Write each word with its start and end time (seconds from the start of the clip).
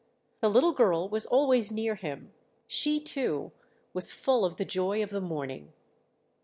The 0.39 0.49
little 0.49 0.71
girl 0.71 1.07
was 1.07 1.27
always 1.27 1.71
near 1.71 1.93
him; 1.93 2.33
she, 2.65 2.99
too, 2.99 3.51
was 3.93 4.11
full 4.11 4.45
of 4.45 4.55
the 4.55 4.65
joy 4.65 5.03
of 5.03 5.11
the 5.11 5.21
morning.... 5.21 5.73